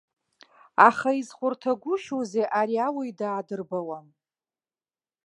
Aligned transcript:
Аха 0.87 1.09
изхәарҭагәышьоузеи, 1.19 2.45
ари 2.59 2.77
ауаҩ 2.87 3.11
даадырбуам. 3.19 4.07